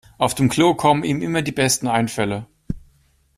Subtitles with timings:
[0.17, 2.47] Auf dem Klo kommen ihm immer die besten Einfälle.